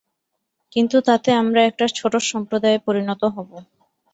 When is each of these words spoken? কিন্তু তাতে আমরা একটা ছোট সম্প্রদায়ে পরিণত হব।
কিন্তু 0.71 0.97
তাতে 1.07 1.29
আমরা 1.41 1.61
একটা 1.63 1.85
ছোট 1.97 2.13
সম্প্রদায়ে 2.31 2.79
পরিণত 2.85 3.21
হব। 3.35 3.49